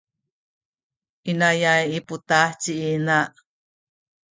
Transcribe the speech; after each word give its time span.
inayay 1.31 1.83
i 1.97 1.99
putah 2.07 2.49
ci 2.61 2.73
ina. 2.93 3.17